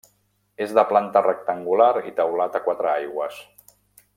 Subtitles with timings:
[0.65, 3.39] És de planta rectangular i teulat a quatre aigües.